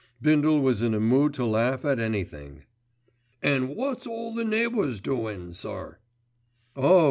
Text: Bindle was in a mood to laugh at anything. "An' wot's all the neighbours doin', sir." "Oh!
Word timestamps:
Bindle 0.19 0.59
was 0.61 0.81
in 0.81 0.95
a 0.95 0.99
mood 0.99 1.35
to 1.35 1.45
laugh 1.45 1.85
at 1.85 1.99
anything. 1.99 2.63
"An' 3.43 3.75
wot's 3.75 4.07
all 4.07 4.33
the 4.33 4.43
neighbours 4.43 4.99
doin', 4.99 5.53
sir." 5.53 5.99
"Oh! 6.75 6.99